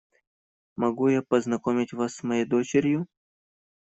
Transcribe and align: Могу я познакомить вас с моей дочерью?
Могу 0.77 1.09
я 1.09 1.21
познакомить 1.21 1.93
вас 1.93 2.15
с 2.15 2.23
моей 2.23 2.45
дочерью? 2.45 3.05